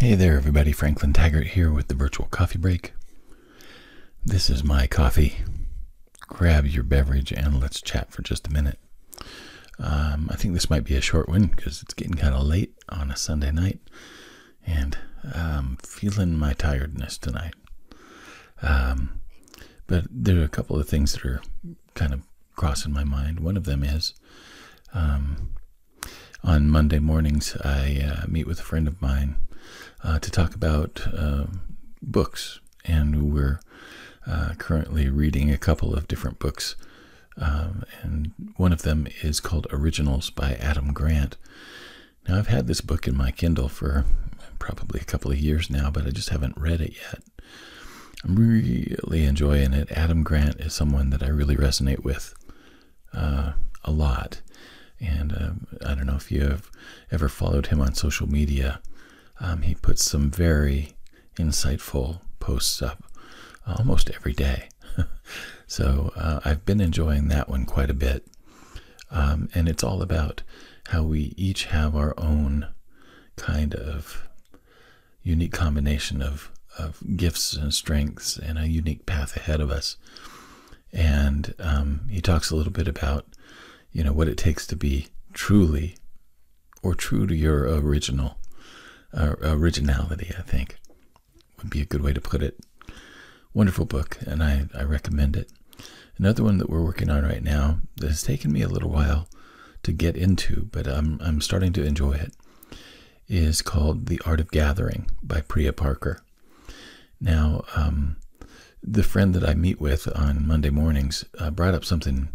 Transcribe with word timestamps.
Hey 0.00 0.16
there, 0.16 0.36
everybody. 0.36 0.72
Franklin 0.72 1.12
Taggart 1.12 1.48
here 1.48 1.70
with 1.70 1.86
the 1.86 1.94
virtual 1.94 2.26
coffee 2.26 2.58
break. 2.58 2.92
This 4.24 4.50
is 4.50 4.64
my 4.64 4.88
coffee. 4.88 5.36
Grab 6.26 6.66
your 6.66 6.82
beverage 6.82 7.30
and 7.30 7.60
let's 7.60 7.80
chat 7.80 8.10
for 8.10 8.20
just 8.22 8.48
a 8.48 8.52
minute. 8.52 8.80
Um, 9.78 10.28
I 10.28 10.34
think 10.34 10.54
this 10.54 10.68
might 10.68 10.82
be 10.82 10.96
a 10.96 11.00
short 11.00 11.28
one 11.28 11.46
because 11.46 11.82
it's 11.82 11.94
getting 11.94 12.14
kind 12.14 12.34
of 12.34 12.42
late 12.42 12.74
on 12.88 13.12
a 13.12 13.16
Sunday 13.16 13.52
night 13.52 13.78
and 14.66 14.98
um, 15.34 15.78
feeling 15.84 16.36
my 16.36 16.52
tiredness 16.52 17.16
tonight. 17.16 17.54
Um, 18.60 19.20
but 19.86 20.04
there 20.10 20.40
are 20.40 20.44
a 20.44 20.48
couple 20.48 20.80
of 20.80 20.88
things 20.88 21.12
that 21.12 21.24
are 21.24 21.42
kind 21.94 22.12
of 22.12 22.26
crossing 22.56 22.92
my 22.92 23.04
mind. 23.04 23.38
One 23.38 23.56
of 23.56 23.64
them 23.66 23.84
is 23.84 24.14
um, 24.92 25.52
on 26.42 26.70
Monday 26.70 26.98
mornings, 26.98 27.56
I 27.64 28.02
uh, 28.04 28.26
meet 28.26 28.48
with 28.48 28.58
a 28.58 28.64
friend 28.64 28.88
of 28.88 29.00
mine 29.00 29.36
uh, 30.02 30.18
to 30.18 30.30
talk 30.30 30.54
about 30.54 31.02
uh, 31.12 31.44
books, 32.00 32.60
and 32.84 33.32
we're 33.32 33.60
uh, 34.26 34.54
currently 34.58 35.08
reading 35.08 35.50
a 35.50 35.58
couple 35.58 35.94
of 35.94 36.08
different 36.08 36.38
books. 36.38 36.76
Um, 37.36 37.84
and 38.02 38.32
one 38.56 38.72
of 38.72 38.82
them 38.82 39.06
is 39.22 39.40
called 39.40 39.66
Originals 39.70 40.30
by 40.30 40.54
Adam 40.54 40.92
Grant. 40.92 41.36
Now, 42.28 42.38
I've 42.38 42.48
had 42.48 42.66
this 42.66 42.80
book 42.80 43.08
in 43.08 43.16
my 43.16 43.30
Kindle 43.30 43.68
for 43.68 44.04
probably 44.58 45.00
a 45.00 45.04
couple 45.04 45.30
of 45.30 45.38
years 45.38 45.70
now, 45.70 45.90
but 45.90 46.06
I 46.06 46.10
just 46.10 46.28
haven't 46.28 46.58
read 46.58 46.80
it 46.80 46.94
yet. 46.94 47.22
I'm 48.24 48.36
really 48.36 49.24
enjoying 49.24 49.72
it. 49.72 49.90
Adam 49.90 50.22
Grant 50.22 50.60
is 50.60 50.72
someone 50.72 51.10
that 51.10 51.22
I 51.22 51.28
really 51.28 51.56
resonate 51.56 52.04
with 52.04 52.34
uh, 53.12 53.52
a 53.84 53.90
lot. 53.90 54.40
And 55.00 55.32
um, 55.32 55.66
I 55.84 55.94
don't 55.94 56.06
know 56.06 56.14
if 56.14 56.30
you 56.30 56.42
have 56.42 56.70
ever 57.10 57.28
followed 57.28 57.66
him 57.66 57.80
on 57.80 57.94
social 57.94 58.28
media. 58.28 58.80
Um, 59.42 59.62
he 59.62 59.74
puts 59.74 60.04
some 60.04 60.30
very 60.30 60.94
insightful 61.36 62.20
posts 62.38 62.80
up 62.80 63.02
almost 63.66 64.08
every 64.10 64.32
day. 64.32 64.68
so 65.66 66.12
uh, 66.14 66.38
I've 66.44 66.64
been 66.64 66.80
enjoying 66.80 67.26
that 67.28 67.48
one 67.48 67.66
quite 67.66 67.90
a 67.90 67.94
bit. 67.94 68.24
Um, 69.10 69.48
and 69.52 69.68
it's 69.68 69.82
all 69.82 70.00
about 70.00 70.42
how 70.88 71.02
we 71.02 71.34
each 71.36 71.64
have 71.66 71.96
our 71.96 72.14
own 72.16 72.68
kind 73.36 73.74
of 73.74 74.28
unique 75.22 75.52
combination 75.52 76.22
of, 76.22 76.52
of 76.78 77.02
gifts 77.16 77.54
and 77.54 77.74
strengths 77.74 78.38
and 78.38 78.58
a 78.58 78.68
unique 78.68 79.06
path 79.06 79.36
ahead 79.36 79.60
of 79.60 79.72
us. 79.72 79.96
And 80.92 81.52
um, 81.58 82.06
he 82.08 82.20
talks 82.20 82.52
a 82.52 82.56
little 82.56 82.72
bit 82.72 82.86
about, 82.86 83.26
you 83.90 84.04
know, 84.04 84.12
what 84.12 84.28
it 84.28 84.38
takes 84.38 84.68
to 84.68 84.76
be 84.76 85.08
truly 85.32 85.96
or 86.80 86.94
true 86.94 87.26
to 87.26 87.34
your 87.34 87.64
original 87.64 88.38
uh, 89.14 89.34
originality, 89.42 90.32
I 90.38 90.42
think 90.42 90.76
would 91.58 91.70
be 91.70 91.80
a 91.80 91.86
good 91.86 92.02
way 92.02 92.12
to 92.12 92.20
put 92.20 92.42
it. 92.42 92.60
Wonderful 93.54 93.84
book, 93.84 94.18
and 94.26 94.42
I, 94.42 94.66
I 94.74 94.82
recommend 94.82 95.36
it. 95.36 95.50
Another 96.18 96.42
one 96.42 96.58
that 96.58 96.70
we're 96.70 96.84
working 96.84 97.10
on 97.10 97.24
right 97.24 97.42
now 97.42 97.80
that 97.96 98.08
has 98.08 98.22
taken 98.22 98.52
me 98.52 98.62
a 98.62 98.68
little 98.68 98.90
while 98.90 99.28
to 99.82 99.92
get 99.92 100.16
into, 100.16 100.68
but 100.72 100.86
I'm, 100.86 101.20
I'm 101.22 101.40
starting 101.40 101.72
to 101.74 101.84
enjoy 101.84 102.12
it, 102.12 102.34
is 103.28 103.62
called 103.62 104.06
The 104.06 104.20
Art 104.24 104.40
of 104.40 104.50
Gathering 104.50 105.10
by 105.22 105.40
Priya 105.40 105.72
Parker. 105.72 106.22
Now, 107.20 107.64
um, 107.74 108.16
the 108.82 109.02
friend 109.02 109.34
that 109.34 109.48
I 109.48 109.54
meet 109.54 109.80
with 109.80 110.08
on 110.16 110.46
Monday 110.46 110.70
mornings 110.70 111.24
uh, 111.38 111.50
brought 111.50 111.74
up 111.74 111.84
something 111.84 112.28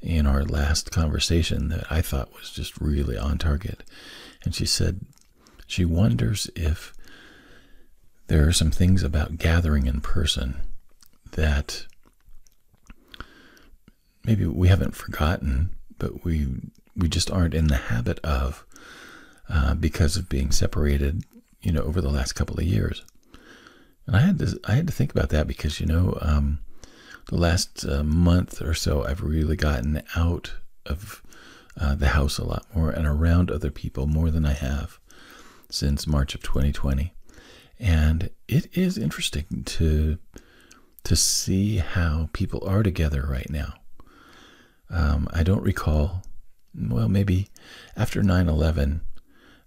in 0.00 0.26
our 0.26 0.44
last 0.44 0.90
conversation 0.90 1.68
that 1.68 1.90
I 1.90 2.00
thought 2.00 2.32
was 2.32 2.50
just 2.50 2.80
really 2.80 3.16
on 3.16 3.38
target. 3.38 3.82
And 4.44 4.54
she 4.54 4.66
said 4.66 5.00
she 5.70 5.84
wonders 5.84 6.50
if 6.56 6.92
there 8.26 8.46
are 8.46 8.52
some 8.52 8.70
things 8.70 9.02
about 9.02 9.38
gathering 9.38 9.86
in 9.86 10.00
person 10.00 10.60
that 11.32 11.86
maybe 14.24 14.46
we 14.46 14.68
haven't 14.68 14.94
forgotten, 14.94 15.70
but 15.98 16.24
we 16.24 16.48
we 16.96 17.08
just 17.08 17.30
aren't 17.30 17.54
in 17.54 17.68
the 17.68 17.76
habit 17.76 18.18
of 18.20 18.64
uh, 19.48 19.74
because 19.74 20.16
of 20.16 20.28
being 20.28 20.52
separated, 20.52 21.24
you 21.62 21.72
know, 21.72 21.82
over 21.82 22.00
the 22.00 22.10
last 22.10 22.34
couple 22.34 22.58
of 22.58 22.64
years. 22.64 23.04
And 24.06 24.16
I 24.16 24.20
had 24.20 24.38
to 24.40 24.60
I 24.64 24.74
had 24.74 24.86
to 24.86 24.92
think 24.92 25.12
about 25.12 25.30
that 25.30 25.46
because 25.46 25.80
you 25.80 25.86
know 25.86 26.18
um, 26.20 26.60
the 27.28 27.36
last 27.36 27.84
uh, 27.84 28.04
month 28.04 28.60
or 28.60 28.74
so 28.74 29.04
I've 29.04 29.22
really 29.22 29.56
gotten 29.56 30.02
out 30.16 30.52
of 30.86 31.22
uh, 31.80 31.94
the 31.94 32.08
house 32.08 32.38
a 32.38 32.44
lot 32.44 32.66
more 32.74 32.90
and 32.90 33.06
around 33.06 33.50
other 33.50 33.70
people 33.70 34.06
more 34.06 34.30
than 34.30 34.44
I 34.44 34.52
have 34.52 34.99
since 35.70 36.06
March 36.06 36.34
of 36.34 36.42
2020, 36.42 37.14
and 37.78 38.30
it 38.48 38.76
is 38.76 38.98
interesting 38.98 39.62
to 39.64 40.18
to 41.02 41.16
see 41.16 41.78
how 41.78 42.28
people 42.32 42.62
are 42.66 42.82
together 42.82 43.26
right 43.28 43.48
now. 43.48 43.74
Um, 44.90 45.28
I 45.32 45.42
don't 45.42 45.62
recall, 45.62 46.22
well, 46.74 47.08
maybe 47.08 47.48
after 47.96 48.22
9 48.22 48.48
11, 48.48 49.00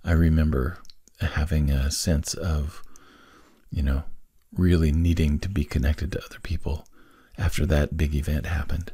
I 0.03 0.11
remember 0.11 0.77
having 1.19 1.69
a 1.69 1.89
sense 1.89 2.33
of, 2.33 2.83
you 3.71 3.81
know, 3.81 4.03
really 4.53 4.91
needing 4.91 5.39
to 5.39 5.49
be 5.49 5.63
connected 5.63 6.11
to 6.11 6.23
other 6.23 6.39
people 6.43 6.85
after 7.37 7.65
that 7.65 7.97
big 7.97 8.13
event 8.13 8.45
happened. 8.45 8.91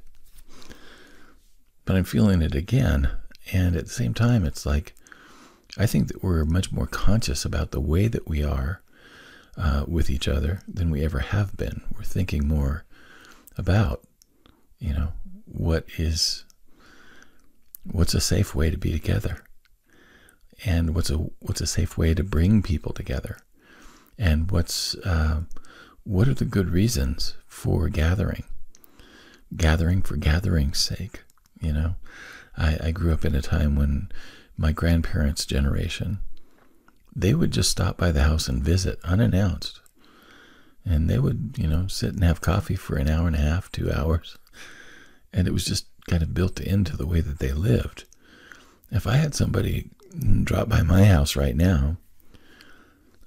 But 1.86 1.96
I'm 1.96 2.04
feeling 2.04 2.42
it 2.42 2.56
again. 2.56 3.10
And 3.52 3.76
at 3.76 3.86
the 3.86 3.92
same 3.92 4.14
time, 4.14 4.46
it's 4.46 4.66
like, 4.66 4.96
I 5.78 5.86
think 5.86 6.08
that 6.08 6.24
we're 6.24 6.46
much 6.46 6.72
more 6.72 6.88
conscious 6.88 7.46
about 7.46 7.72
the 7.72 7.80
way 7.80 8.08
that 8.08 8.28
we 8.28 8.44
are 8.44 8.82
uh, 9.58 9.86
with 9.88 10.10
each 10.10 10.28
other 10.28 10.62
than 10.68 10.90
we 10.90 11.04
ever 11.04 11.20
have 11.20 11.56
been. 11.58 11.82
We're 11.96 12.04
thinking 12.04 12.48
more 12.48 12.86
about, 13.58 14.04
you 14.80 14.94
know, 14.94 15.14
what 15.46 15.86
is, 15.98 16.46
what's 17.84 18.14
a 18.14 18.22
safe 18.22 18.56
way 18.56 18.70
to 18.70 18.78
be 18.78 18.92
together, 18.92 19.44
and 20.66 20.96
what's 20.96 21.10
a 21.10 21.18
what's 21.40 21.62
a 21.62 21.68
safe 21.68 21.98
way 21.98 22.14
to 22.14 22.24
bring 22.24 22.62
people 22.62 22.94
together, 22.94 23.38
and 24.18 24.52
what's 24.52 24.96
uh, 24.96 25.42
what 26.04 26.28
are 26.28 26.34
the 26.34 26.46
good 26.46 26.70
reasons 26.70 27.36
for 27.48 27.90
gathering, 27.90 28.44
gathering 29.56 30.02
for 30.02 30.16
gathering's 30.18 30.80
sake. 30.80 31.24
You 31.60 31.74
know, 31.74 31.96
I, 32.58 32.78
I 32.86 32.92
grew 32.92 33.12
up 33.12 33.26
in 33.26 33.36
a 33.36 33.42
time 33.42 33.76
when 33.76 34.10
my 34.60 34.74
grandparents' 34.74 35.46
generation, 35.46 36.20
they 37.16 37.34
would 37.34 37.52
just 37.52 37.72
stop 37.72 37.98
by 37.98 38.12
the 38.12 38.24
house 38.24 38.50
and 38.50 38.62
visit 38.62 39.00
unannounced. 39.04 39.80
And 40.86 41.10
they 41.10 41.18
would, 41.18 41.56
you 41.58 41.68
know, 41.68 41.88
sit 41.88 42.14
and 42.14 42.24
have 42.24 42.42
coffee 42.42 42.76
for 42.76 42.98
an 42.98 43.10
hour 43.10 43.28
and 43.28 43.36
a 43.36 43.40
half, 43.40 43.72
two 43.72 43.92
hours. 43.92 44.38
And 45.32 45.48
it 45.48 45.54
was 45.54 45.66
just 45.66 45.88
kind 46.10 46.22
of 46.22 46.34
built 46.34 46.60
into 46.60 46.98
the 46.98 47.08
way 47.08 47.22
that 47.22 47.40
they 47.40 47.54
lived. 47.54 48.04
If 48.92 49.08
I 49.08 49.16
had 49.16 49.34
somebody 49.34 49.92
drop 50.44 50.68
by 50.68 50.82
my 50.82 51.06
house 51.06 51.36
right 51.36 51.56
now, 51.56 51.98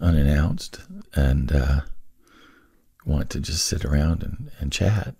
unannounced, 0.01 0.81
and 1.15 1.53
uh, 1.53 1.81
want 3.07 3.31
to 3.31 3.41
just 3.41 3.65
sit 3.65 3.85
around 3.85 4.23
and, 4.23 4.51
and 4.59 4.73
chat, 4.73 5.15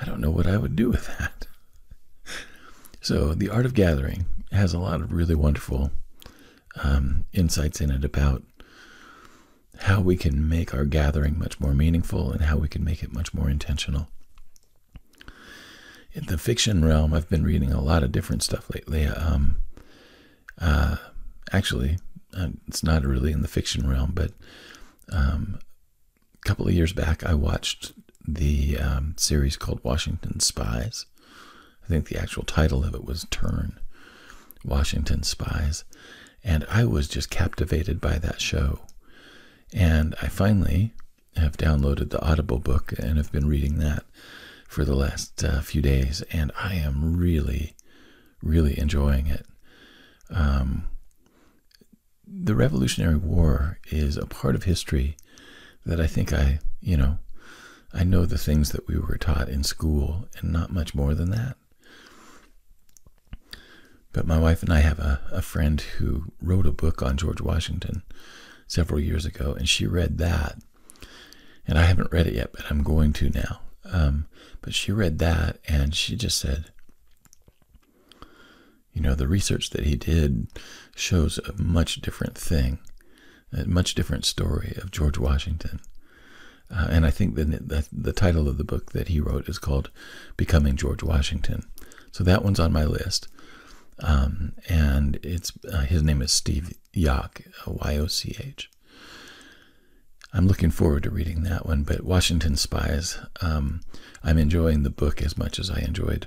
I 0.00 0.04
don't 0.04 0.20
know 0.20 0.30
what 0.30 0.46
I 0.46 0.56
would 0.56 0.74
do 0.74 0.90
with 0.90 1.06
that. 1.18 1.46
So, 3.02 3.34
The 3.34 3.50
Art 3.50 3.66
of 3.66 3.74
Gathering 3.74 4.26
has 4.52 4.72
a 4.72 4.78
lot 4.78 5.00
of 5.00 5.12
really 5.12 5.34
wonderful 5.34 5.90
um, 6.80 7.24
insights 7.32 7.80
in 7.80 7.90
it 7.90 8.04
about 8.04 8.44
how 9.80 10.00
we 10.00 10.16
can 10.16 10.48
make 10.48 10.72
our 10.72 10.84
gathering 10.84 11.36
much 11.36 11.58
more 11.58 11.74
meaningful 11.74 12.30
and 12.30 12.42
how 12.42 12.58
we 12.58 12.68
can 12.68 12.84
make 12.84 13.02
it 13.02 13.12
much 13.12 13.34
more 13.34 13.50
intentional. 13.50 14.06
In 16.12 16.26
the 16.26 16.38
fiction 16.38 16.84
realm, 16.84 17.12
I've 17.12 17.28
been 17.28 17.42
reading 17.42 17.72
a 17.72 17.82
lot 17.82 18.04
of 18.04 18.12
different 18.12 18.44
stuff 18.44 18.70
lately. 18.72 19.04
Um, 19.08 19.56
uh, 20.60 20.94
actually, 21.52 21.98
uh, 22.36 22.50
it's 22.68 22.84
not 22.84 23.04
really 23.04 23.32
in 23.32 23.42
the 23.42 23.48
fiction 23.48 23.90
realm, 23.90 24.12
but 24.14 24.30
um, 25.10 25.58
a 26.36 26.46
couple 26.46 26.68
of 26.68 26.74
years 26.74 26.92
back, 26.92 27.24
I 27.24 27.34
watched 27.34 27.94
the 28.28 28.78
um, 28.78 29.14
series 29.16 29.56
called 29.56 29.82
Washington 29.82 30.38
Spies. 30.38 31.06
I 31.84 31.88
think 31.88 32.08
the 32.08 32.18
actual 32.18 32.44
title 32.44 32.84
of 32.84 32.94
it 32.94 33.04
was 33.04 33.26
Turn. 33.30 33.78
Washington 34.64 35.22
Spies. 35.22 35.84
And 36.44 36.64
I 36.68 36.84
was 36.84 37.08
just 37.08 37.30
captivated 37.30 38.00
by 38.00 38.18
that 38.18 38.40
show. 38.40 38.80
And 39.72 40.14
I 40.20 40.28
finally 40.28 40.92
have 41.36 41.56
downloaded 41.56 42.10
the 42.10 42.22
Audible 42.22 42.58
book 42.58 42.92
and 42.98 43.16
have 43.16 43.32
been 43.32 43.48
reading 43.48 43.78
that 43.78 44.04
for 44.68 44.84
the 44.84 44.94
last 44.94 45.44
uh, 45.44 45.60
few 45.60 45.80
days. 45.80 46.22
And 46.32 46.52
I 46.58 46.74
am 46.74 47.16
really, 47.16 47.74
really 48.42 48.78
enjoying 48.78 49.26
it. 49.28 49.46
Um, 50.30 50.88
the 52.26 52.54
Revolutionary 52.54 53.16
War 53.16 53.78
is 53.90 54.16
a 54.16 54.26
part 54.26 54.54
of 54.54 54.64
history 54.64 55.16
that 55.84 56.00
I 56.00 56.06
think 56.06 56.32
I, 56.32 56.60
you 56.80 56.96
know, 56.96 57.18
I 57.92 58.04
know 58.04 58.24
the 58.24 58.38
things 58.38 58.72
that 58.72 58.88
we 58.88 58.98
were 58.98 59.18
taught 59.18 59.48
in 59.48 59.64
school 59.64 60.26
and 60.38 60.50
not 60.50 60.72
much 60.72 60.94
more 60.94 61.14
than 61.14 61.30
that. 61.30 61.56
But 64.12 64.26
my 64.26 64.38
wife 64.38 64.62
and 64.62 64.72
I 64.72 64.80
have 64.80 64.98
a, 64.98 65.20
a 65.32 65.42
friend 65.42 65.80
who 65.80 66.32
wrote 66.40 66.66
a 66.66 66.72
book 66.72 67.02
on 67.02 67.16
George 67.16 67.40
Washington 67.40 68.02
several 68.66 69.00
years 69.00 69.24
ago, 69.24 69.52
and 69.52 69.68
she 69.68 69.86
read 69.86 70.18
that. 70.18 70.58
And 71.66 71.78
I 71.78 71.84
haven't 71.84 72.12
read 72.12 72.26
it 72.26 72.34
yet, 72.34 72.52
but 72.52 72.64
I'm 72.70 72.82
going 72.82 73.12
to 73.14 73.30
now. 73.30 73.60
Um, 73.84 74.26
but 74.60 74.74
she 74.74 74.92
read 74.92 75.18
that, 75.18 75.58
and 75.66 75.94
she 75.94 76.16
just 76.16 76.38
said, 76.38 76.70
you 78.92 79.00
know, 79.00 79.14
the 79.14 79.28
research 79.28 79.70
that 79.70 79.84
he 79.84 79.96
did 79.96 80.48
shows 80.94 81.38
a 81.38 81.60
much 81.60 82.00
different 82.02 82.36
thing, 82.36 82.78
a 83.52 83.64
much 83.64 83.94
different 83.94 84.24
story 84.24 84.74
of 84.76 84.90
George 84.90 85.18
Washington. 85.18 85.80
Uh, 86.70 86.88
and 86.90 87.06
I 87.06 87.10
think 87.10 87.34
the, 87.34 87.44
the, 87.44 87.86
the 87.92 88.12
title 88.12 88.48
of 88.48 88.58
the 88.58 88.64
book 88.64 88.92
that 88.92 89.08
he 89.08 89.20
wrote 89.20 89.48
is 89.48 89.58
called 89.58 89.90
"Becoming 90.36 90.76
George 90.76 91.02
Washington." 91.02 91.62
So 92.12 92.24
that 92.24 92.44
one's 92.44 92.60
on 92.60 92.72
my 92.72 92.84
list. 92.84 93.28
It's 95.22 95.52
uh, 95.72 95.82
his 95.82 96.02
name 96.02 96.22
is 96.22 96.32
Steve 96.32 96.74
Yoch, 96.94 97.42
Y 97.66 97.96
O 97.96 98.06
C 98.06 98.36
H. 98.38 98.70
I'm 100.32 100.46
looking 100.46 100.70
forward 100.70 101.02
to 101.02 101.10
reading 101.10 101.42
that 101.42 101.66
one. 101.66 101.82
But 101.82 102.02
Washington 102.02 102.56
Spies, 102.56 103.18
um, 103.40 103.80
I'm 104.22 104.38
enjoying 104.38 104.82
the 104.82 104.90
book 104.90 105.22
as 105.22 105.36
much 105.36 105.58
as 105.58 105.70
I 105.70 105.80
enjoyed 105.80 106.26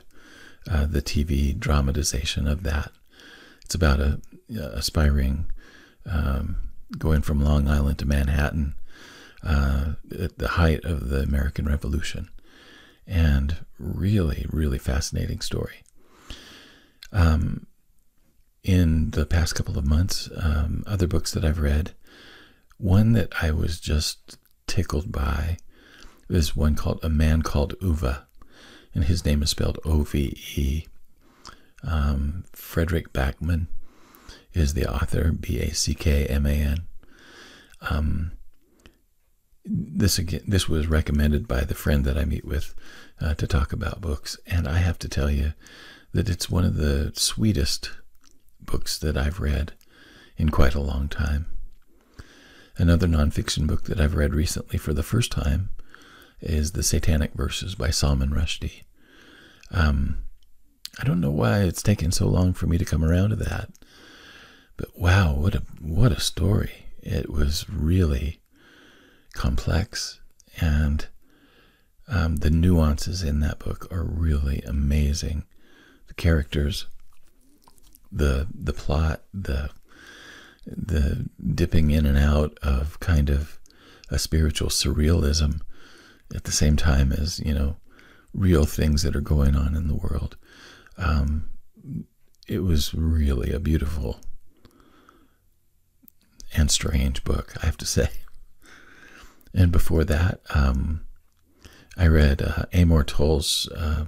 uh, 0.69 0.86
the 0.86 1.01
TV 1.01 1.57
dramatization 1.57 2.47
of 2.47 2.63
that. 2.63 2.92
It's 3.63 3.75
about 3.75 4.00
a, 4.00 4.21
a 4.56 4.63
aspiring 4.77 5.51
um, 6.06 6.57
going 6.98 7.21
from 7.21 7.44
Long 7.44 7.68
Island 7.68 7.98
to 8.00 8.06
Manhattan 8.06 8.75
uh, 9.44 9.94
at 10.19 10.38
the 10.38 10.50
height 10.50 10.83
of 10.86 11.09
the 11.09 11.21
American 11.21 11.65
Revolution. 11.65 12.30
And 13.07 13.65
really, 13.77 14.45
really 14.50 14.80
fascinating 14.80 15.41
story. 15.41 15.83
Um, 17.12 17.68
in 18.65 19.12
the 19.12 19.27
past 19.27 19.53
couple 19.53 19.77
of 19.77 19.85
months, 19.85 20.27
um, 20.38 20.83
other 20.88 21.06
books 21.06 21.31
that 21.31 21.45
I've 21.45 21.59
read, 21.59 21.94
one 22.77 23.13
that 23.13 23.31
I 23.41 23.51
was 23.51 23.79
just 23.79 24.38
tickled 24.65 25.12
by 25.12 25.57
is 26.29 26.56
one 26.56 26.73
called 26.73 27.00
A 27.03 27.09
Man 27.09 27.44
Called 27.44 27.75
Ove, 27.81 28.23
and 28.94 29.03
his 29.03 29.23
name 29.23 29.44
is 29.44 29.51
spelled 29.51 29.77
O 29.85 30.01
V 30.01 30.35
E. 30.56 30.88
Um, 31.83 32.45
Fredrik 32.53 33.13
Backman 33.13 33.67
is 34.53 34.73
the 34.73 34.91
author, 34.91 35.31
B 35.31 35.59
A 35.59 35.71
C 35.73 35.94
K 35.94 36.25
M 36.25 36.47
A 36.47 36.53
N. 36.53 36.88
Um, 37.81 38.31
this 39.63 40.17
again, 40.17 40.41
this 40.47 40.67
was 40.67 40.88
recommended 40.88 41.47
by 41.47 41.62
the 41.62 41.75
friend 41.75 42.03
that 42.06 42.17
I 42.17 42.25
meet 42.25 42.45
with 42.45 42.73
uh, 43.21 43.35
to 43.35 43.45
talk 43.45 43.71
about 43.71 44.01
books, 44.01 44.39
and 44.47 44.67
I 44.67 44.79
have 44.79 44.97
to 45.00 45.09
tell 45.09 45.29
you 45.29 45.53
that 46.13 46.29
it's 46.29 46.50
one 46.50 46.65
of 46.65 46.77
the 46.77 47.12
sweetest 47.13 47.91
books 48.65 48.97
that 49.00 49.17
I've 49.17 49.39
read 49.39 49.73
in 50.38 50.50
quite 50.50 50.75
a 50.75 50.81
long 50.81 51.07
time. 51.07 51.47
Another 52.77 53.07
nonfiction 53.07 53.67
book 53.67 53.83
that 53.85 54.01
I've 54.01 54.15
read 54.15 54.33
recently 54.33 54.77
for 54.77 54.94
the 54.94 55.03
first 55.03 55.31
time 55.31 55.69
is 56.41 56.73
The 56.73 56.83
Satanic 56.83 57.33
Verses 57.33 57.75
by 57.75 57.89
Salman 57.89 58.31
Rushdie. 58.31 58.83
Um, 59.71 60.25
I 61.00 61.03
don't 61.03 61.21
know 61.21 61.31
why 61.31 61.59
it's 61.62 61.81
taken 61.81 62.12
so 62.12 62.27
long 62.27 62.53
for 62.53 62.67
me 62.67 62.77
to 62.77 62.85
come 62.85 63.03
around 63.03 63.31
to 63.31 63.35
that, 63.38 63.69
but 64.77 64.97
wow, 64.97 65.33
what 65.33 65.56
a 65.56 65.63
what 65.81 66.12
a 66.12 66.19
story! 66.19 66.88
It 67.00 67.29
was 67.29 67.69
really 67.69 68.41
complex, 69.33 70.19
and 70.59 71.07
um, 72.07 72.38
the 72.38 72.50
nuances 72.50 73.23
in 73.23 73.39
that 73.41 73.59
book 73.59 73.88
are 73.91 74.03
really 74.03 74.62
amazing. 74.62 75.45
The 76.07 76.13
characters, 76.13 76.88
the 78.15 78.47
the 78.53 78.73
plot, 78.73 79.21
the 79.33 79.69
the 80.65 81.29
dipping 81.53 81.91
in 81.91 82.06
and 82.06 82.17
out 82.17 82.57
of 82.63 83.00
kind 83.00 83.29
of 83.29 83.59
a 84.09 84.17
spiritual 84.17 84.69
surrealism 84.69 85.62
at 86.33 86.45
the 86.45 86.51
same 86.51 86.75
time 86.75 87.12
as 87.12 87.39
you 87.39 87.53
know 87.53 87.75
real 88.33 88.65
things 88.65 89.03
that 89.03 89.15
are 89.15 89.21
going 89.21 89.56
on 89.56 89.75
in 89.75 89.88
the 89.88 89.95
world. 89.95 90.38
Um, 90.97 91.50
it 92.47 92.59
was 92.59 92.94
really 92.94 93.51
a 93.51 93.59
beautiful 93.59 94.19
and 96.53 96.71
strange 96.71 97.23
book, 97.23 97.53
I 97.62 97.65
have 97.65 97.77
to 97.77 97.85
say. 97.85 98.09
And 99.53 99.71
before 99.71 100.03
that, 100.03 100.41
um, 100.53 101.06
I 101.97 102.07
read 102.07 102.41
uh, 102.41 102.65
Amor 102.73 103.03
Towles' 103.03 103.69
uh, 103.75 104.06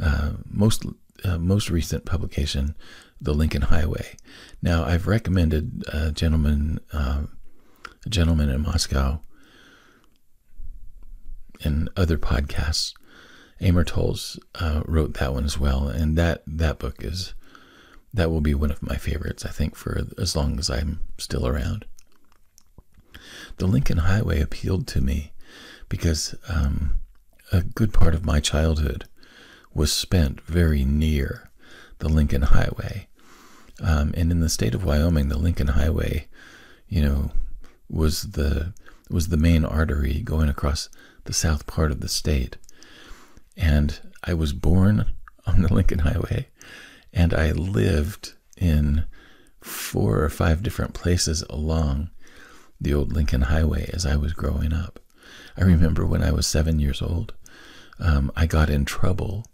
uh, 0.00 0.32
most 0.44 0.84
uh, 1.24 1.38
most 1.38 1.70
recent 1.70 2.04
publication, 2.04 2.76
The 3.20 3.34
Lincoln 3.34 3.62
Highway. 3.62 4.16
Now, 4.62 4.84
I've 4.84 5.06
recommended 5.06 5.84
a 5.92 6.12
gentleman, 6.12 6.80
uh, 6.92 7.22
a 8.04 8.08
gentleman 8.08 8.50
in 8.50 8.62
Moscow, 8.62 9.20
in 11.60 11.88
other 11.96 12.18
podcasts. 12.18 12.92
Amor 13.60 13.84
Towles 13.84 14.38
uh, 14.56 14.82
wrote 14.84 15.14
that 15.14 15.32
one 15.32 15.44
as 15.44 15.58
well, 15.58 15.88
and 15.88 16.16
that 16.18 16.42
that 16.46 16.78
book 16.78 16.96
is 17.02 17.32
that 18.12 18.30
will 18.30 18.42
be 18.42 18.54
one 18.54 18.70
of 18.70 18.82
my 18.82 18.96
favorites. 18.96 19.46
I 19.46 19.50
think 19.50 19.76
for 19.76 20.02
as 20.18 20.36
long 20.36 20.58
as 20.58 20.68
I'm 20.68 21.00
still 21.18 21.46
around 21.46 21.86
the 23.58 23.66
Lincoln 23.66 23.98
Highway 23.98 24.40
appealed 24.40 24.86
to 24.88 25.00
me 25.00 25.32
because 25.88 26.34
um, 26.48 26.96
a 27.52 27.62
good 27.62 27.92
part 27.92 28.14
of 28.14 28.24
my 28.24 28.40
childhood 28.40 29.04
was 29.72 29.92
spent 29.92 30.40
very 30.42 30.84
near 30.84 31.50
the 31.98 32.08
Lincoln 32.08 32.42
Highway. 32.42 33.08
Um, 33.82 34.14
and 34.16 34.30
in 34.30 34.40
the 34.40 34.48
state 34.48 34.74
of 34.74 34.84
Wyoming, 34.84 35.28
the 35.28 35.38
Lincoln 35.38 35.68
Highway, 35.68 36.28
you 36.88 37.02
know, 37.02 37.30
was 37.88 38.32
the 38.32 38.72
was 39.08 39.28
the 39.28 39.36
main 39.36 39.64
artery 39.64 40.20
going 40.20 40.48
across 40.48 40.88
the 41.24 41.32
south 41.32 41.66
part 41.66 41.92
of 41.92 42.00
the 42.00 42.08
state. 42.08 42.56
And 43.56 44.00
I 44.24 44.34
was 44.34 44.52
born 44.52 45.12
on 45.46 45.62
the 45.62 45.72
Lincoln 45.72 46.00
Highway, 46.00 46.48
and 47.12 47.32
I 47.32 47.52
lived 47.52 48.34
in 48.56 49.04
four 49.60 50.22
or 50.22 50.28
five 50.28 50.62
different 50.62 50.94
places 50.94 51.42
along 51.48 52.10
the 52.80 52.94
old 52.94 53.12
Lincoln 53.12 53.42
Highway 53.42 53.88
as 53.92 54.04
I 54.04 54.16
was 54.16 54.32
growing 54.32 54.72
up. 54.72 54.98
I 55.56 55.62
remember 55.62 56.04
when 56.04 56.22
I 56.22 56.30
was 56.30 56.46
seven 56.46 56.78
years 56.78 57.00
old, 57.00 57.32
um, 57.98 58.30
I 58.36 58.46
got 58.46 58.68
in 58.68 58.84
trouble 58.84 59.46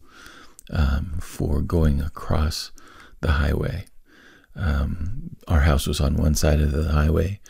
um, 0.71 1.19
for 1.21 1.61
going 1.61 2.01
across 2.01 2.71
the 3.21 3.33
highway. 3.33 3.87
Um, 4.55 5.37
our 5.49 5.61
house 5.61 5.87
was 5.87 6.01
on 6.01 6.17
one 6.17 6.35
side 6.35 6.61
of 6.61 6.73
the 6.73 6.93
highway, 6.93 7.41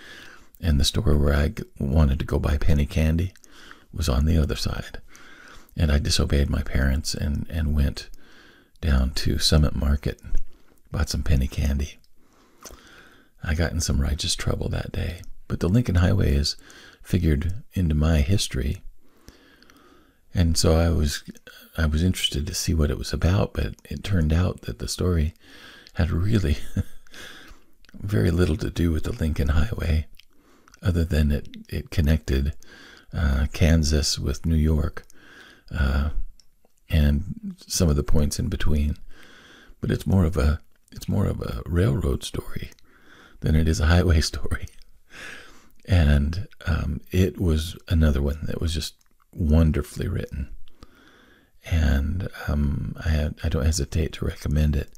and 0.60 0.78
the 0.78 0.84
store 0.84 1.16
where 1.16 1.34
I 1.34 1.52
wanted 1.78 2.18
to 2.20 2.24
go 2.24 2.38
buy 2.38 2.56
penny 2.56 2.86
candy 2.86 3.32
was 3.92 4.08
on 4.08 4.24
the 4.24 4.38
other 4.38 4.56
side. 4.56 5.00
And 5.76 5.90
I 5.90 5.98
disobeyed 5.98 6.50
my 6.50 6.62
parents 6.62 7.14
and, 7.14 7.46
and 7.50 7.74
went 7.74 8.08
down 8.80 9.12
to 9.12 9.38
Summit 9.38 9.74
Market 9.74 10.20
and 10.22 10.36
bought 10.90 11.08
some 11.08 11.22
penny 11.22 11.48
candy. 11.48 11.98
I 13.42 13.54
got 13.54 13.72
in 13.72 13.80
some 13.80 14.00
righteous 14.00 14.36
trouble 14.36 14.68
that 14.68 14.92
day. 14.92 15.22
But 15.48 15.60
the 15.60 15.68
Lincoln 15.68 15.96
Highway 15.96 16.34
is 16.34 16.56
figured 17.02 17.62
into 17.74 17.94
my 17.94 18.18
history. 18.20 18.82
And 20.34 20.56
so 20.56 20.74
I 20.74 20.88
was 20.90 21.24
I 21.76 21.86
was 21.86 22.02
interested 22.02 22.46
to 22.46 22.54
see 22.54 22.74
what 22.74 22.90
it 22.90 22.98
was 22.98 23.12
about, 23.12 23.52
but 23.54 23.74
it 23.88 24.04
turned 24.04 24.32
out 24.32 24.62
that 24.62 24.78
the 24.78 24.88
story 24.88 25.34
had 25.94 26.10
really 26.10 26.58
very 27.94 28.30
little 28.30 28.56
to 28.56 28.70
do 28.70 28.92
with 28.92 29.04
the 29.04 29.12
Lincoln 29.12 29.48
Highway, 29.48 30.06
other 30.82 31.04
than 31.04 31.30
it, 31.30 31.48
it 31.68 31.90
connected 31.90 32.54
uh, 33.12 33.46
Kansas 33.52 34.18
with 34.18 34.46
New 34.46 34.56
York 34.56 35.04
uh, 35.70 36.10
and 36.88 37.56
some 37.66 37.88
of 37.88 37.96
the 37.96 38.02
points 38.02 38.38
in 38.38 38.48
between. 38.48 38.96
But 39.80 39.90
it's 39.90 40.06
more 40.06 40.24
of 40.24 40.36
a 40.36 40.60
it's 40.90 41.08
more 41.08 41.26
of 41.26 41.40
a 41.40 41.62
railroad 41.66 42.22
story 42.22 42.70
than 43.40 43.54
it 43.54 43.66
is 43.66 43.80
a 43.80 43.86
highway 43.86 44.20
story 44.32 44.66
and 45.86 46.46
um, 46.66 47.00
it 47.10 47.40
was 47.40 47.76
another 47.88 48.22
one 48.22 48.38
that 48.44 48.60
was 48.60 48.74
just 48.74 48.94
wonderfully 49.32 50.08
written. 50.08 50.48
And 51.64 52.28
um, 52.48 52.96
I, 52.98 53.30
I 53.44 53.48
don't 53.48 53.64
hesitate 53.64 54.12
to 54.14 54.24
recommend 54.24 54.74
it. 54.74 54.90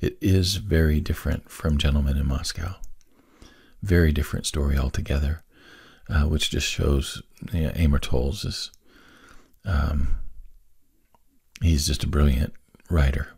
It 0.00 0.16
is 0.20 0.56
very 0.56 1.00
different 1.00 1.50
from 1.50 1.78
Gentleman 1.78 2.16
in 2.16 2.26
Moscow. 2.26 2.76
Very 3.82 4.12
different 4.12 4.46
story 4.46 4.78
altogether, 4.78 5.42
uh, 6.08 6.22
which 6.22 6.50
just 6.50 6.68
shows 6.68 7.22
you 7.52 7.62
know, 7.62 7.72
Amor 7.74 7.98
Towles 7.98 8.44
is 8.44 8.70
um, 9.64 10.18
he's 11.60 11.86
just 11.86 12.04
a 12.04 12.08
brilliant 12.08 12.52
writer. 12.88 13.28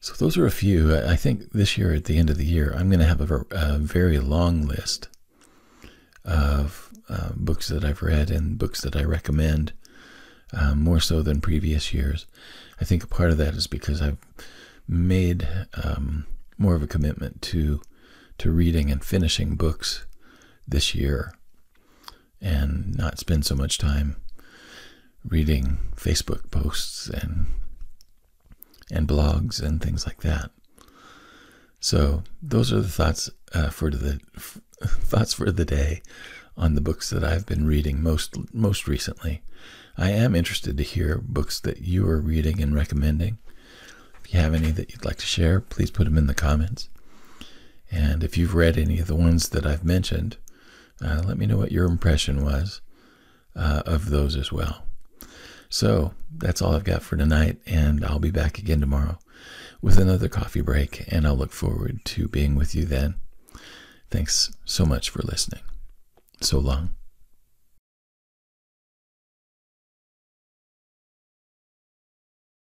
So 0.00 0.14
those 0.14 0.38
are 0.38 0.46
a 0.46 0.50
few. 0.50 0.96
I 0.96 1.16
think 1.16 1.52
this 1.52 1.76
year, 1.76 1.92
at 1.92 2.04
the 2.06 2.18
end 2.18 2.30
of 2.30 2.38
the 2.38 2.46
year, 2.46 2.74
I'm 2.74 2.88
going 2.88 3.00
to 3.00 3.06
have 3.06 3.20
a, 3.30 3.44
a 3.50 3.78
very 3.78 4.18
long 4.18 4.66
list 4.66 5.08
of 6.24 6.90
uh, 7.08 7.30
books 7.34 7.68
that 7.68 7.84
I've 7.84 8.02
read 8.02 8.30
and 8.30 8.58
books 8.58 8.80
that 8.82 8.96
I 8.96 9.02
recommend, 9.04 9.72
um, 10.52 10.80
more 10.80 11.00
so 11.00 11.22
than 11.22 11.40
previous 11.40 11.92
years. 11.94 12.26
I 12.80 12.84
think 12.84 13.02
a 13.02 13.08
part 13.08 13.30
of 13.30 13.38
that 13.38 13.54
is 13.54 13.66
because 13.66 14.00
I've 14.00 14.18
made 14.88 15.46
um, 15.82 16.26
more 16.58 16.74
of 16.74 16.82
a 16.82 16.88
commitment 16.88 17.40
to 17.42 17.80
to 18.38 18.50
reading 18.50 18.90
and 18.90 19.04
finishing 19.04 19.54
books 19.54 20.06
this 20.66 20.94
year 20.94 21.34
and 22.40 22.96
not 22.96 23.18
spend 23.18 23.44
so 23.44 23.54
much 23.54 23.76
time 23.76 24.16
reading 25.24 25.78
Facebook 25.94 26.50
posts 26.50 27.08
and 27.08 27.46
and 28.90 29.06
blogs 29.06 29.62
and 29.62 29.82
things 29.82 30.06
like 30.06 30.22
that. 30.22 30.50
So 31.80 32.22
those 32.42 32.72
are 32.72 32.80
the 32.80 32.88
thoughts 32.88 33.30
uh, 33.54 33.70
for 33.70 33.90
the 33.90 34.20
thoughts 34.84 35.34
for 35.34 35.50
the 35.50 35.64
day 35.64 36.02
on 36.56 36.74
the 36.74 36.80
books 36.80 37.10
that 37.10 37.24
I've 37.24 37.46
been 37.46 37.66
reading 37.66 38.02
most 38.02 38.54
most 38.54 38.88
recently. 38.88 39.42
I 39.98 40.10
am 40.10 40.34
interested 40.34 40.76
to 40.76 40.82
hear 40.82 41.18
books 41.22 41.60
that 41.60 41.82
you 41.82 42.08
are 42.08 42.20
reading 42.20 42.62
and 42.62 42.74
recommending. 42.74 43.38
If 44.24 44.32
you 44.32 44.40
have 44.40 44.54
any 44.54 44.70
that 44.70 44.90
you'd 44.90 45.04
like 45.04 45.18
to 45.18 45.26
share, 45.26 45.60
please 45.60 45.90
put 45.90 46.04
them 46.04 46.16
in 46.16 46.26
the 46.26 46.34
comments. 46.34 46.88
And 47.90 48.24
if 48.24 48.38
you've 48.38 48.54
read 48.54 48.78
any 48.78 48.98
of 49.00 49.08
the 49.08 49.16
ones 49.16 49.50
that 49.50 49.66
I've 49.66 49.84
mentioned, 49.84 50.36
uh, 51.04 51.22
let 51.26 51.36
me 51.36 51.46
know 51.46 51.58
what 51.58 51.72
your 51.72 51.86
impression 51.86 52.44
was 52.44 52.80
uh, 53.54 53.82
of 53.84 54.10
those 54.10 54.36
as 54.36 54.52
well. 54.52 54.84
So 55.68 56.14
that's 56.34 56.62
all 56.62 56.74
I've 56.74 56.84
got 56.84 57.02
for 57.02 57.16
tonight, 57.16 57.58
and 57.66 58.04
I'll 58.04 58.18
be 58.18 58.30
back 58.30 58.58
again 58.58 58.80
tomorrow 58.80 59.18
with 59.82 59.98
another 59.98 60.28
coffee 60.28 60.60
break, 60.60 61.04
and 61.08 61.26
I'll 61.26 61.36
look 61.36 61.52
forward 61.52 62.04
to 62.06 62.28
being 62.28 62.54
with 62.54 62.74
you 62.74 62.84
then. 62.84 63.16
Thanks 64.10 64.50
so 64.64 64.84
much 64.84 65.10
for 65.10 65.22
listening. 65.22 65.62
So 66.40 66.58
long. 66.58 66.94